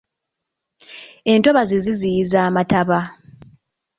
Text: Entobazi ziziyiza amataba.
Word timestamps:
Entobazi 1.33 1.77
ziziyiza 1.85 2.39
amataba. 2.49 2.99